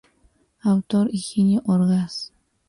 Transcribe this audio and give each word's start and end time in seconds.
Autor: 0.63 1.11
Higinio 1.11 1.61
Orgaz. 1.63 2.31